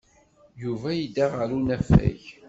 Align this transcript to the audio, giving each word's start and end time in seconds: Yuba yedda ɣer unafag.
Yuba 0.61 0.87
yedda 0.93 1.25
ɣer 1.27 1.49
unafag. 1.57 2.21